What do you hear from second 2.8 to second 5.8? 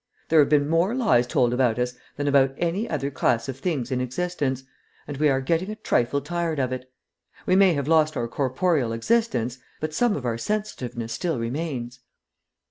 other class of things in existence, and we are getting a